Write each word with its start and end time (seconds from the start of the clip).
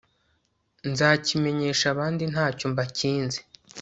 nzakimenyesha 0.91 1.85
abandi 1.93 2.23
nta 2.33 2.45
cyo 2.57 2.65
mbakinze 2.73 3.39